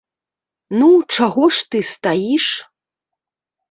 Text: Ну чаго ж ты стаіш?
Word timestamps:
Ну 0.77 0.87
чаго 1.17 1.43
ж 1.59 1.69
ты 1.71 1.85
стаіш? 1.93 2.45